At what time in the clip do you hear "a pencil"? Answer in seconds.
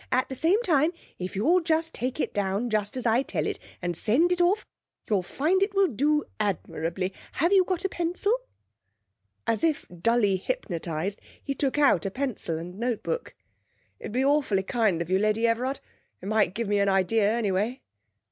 7.85-8.35, 12.07-12.57